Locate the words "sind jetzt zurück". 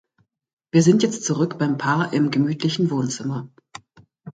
0.81-1.59